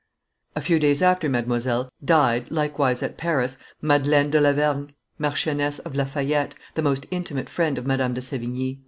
A 0.55 0.61
few 0.61 0.79
days 0.79 1.03
after 1.03 1.29
Mademoiselle, 1.29 1.87
died, 2.03 2.49
likewise 2.49 3.03
at 3.03 3.17
Paris, 3.19 3.57
Madelaine 3.83 4.31
de 4.31 4.41
la 4.41 4.51
Vergne, 4.51 4.87
Marchioness 5.19 5.77
of 5.77 5.93
La 5.95 6.05
Fayette, 6.05 6.55
the 6.73 6.81
most 6.81 7.05
intimate 7.11 7.49
friend 7.49 7.77
of 7.77 7.85
Madame 7.85 8.15
de 8.15 8.21
Sevigne. 8.21 8.79